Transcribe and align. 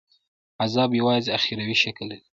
عذاب 0.63 0.89
یوازي 0.99 1.29
اُخروي 1.37 1.75
شکل 1.83 2.05
لري. 2.09 2.23